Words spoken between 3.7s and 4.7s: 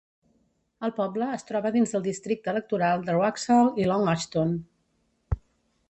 i Long Ashton.